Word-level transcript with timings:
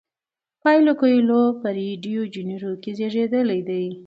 پاولو 0.61 0.91
کویلیو 0.99 1.43
په 1.61 1.67
ریو 1.75 1.95
ډی 2.03 2.13
جنیرو 2.33 2.71
کې 2.81 2.91
زیږیدلی 2.97 3.61
دی. 3.67 3.85